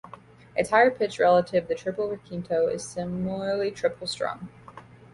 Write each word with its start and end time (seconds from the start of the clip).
Its 0.55 0.71
higher-pitched 0.71 1.19
relative, 1.19 1.67
the 1.67 1.75
tiple 1.75 2.09
requinto, 2.09 2.73
is 2.73 2.83
similarly 2.83 3.69
triple-strung. 3.69 4.49